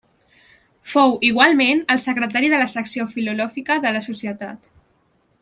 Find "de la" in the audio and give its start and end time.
2.55-2.71, 3.85-4.03